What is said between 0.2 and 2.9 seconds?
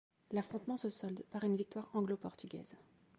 L'affrontement se solde par une victoire anglo-portugaise.